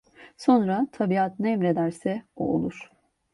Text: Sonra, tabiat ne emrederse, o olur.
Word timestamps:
Sonra, 0.37 0.87
tabiat 0.91 1.39
ne 1.39 1.51
emrederse, 1.51 2.23
o 2.35 2.45
olur. 2.55 2.91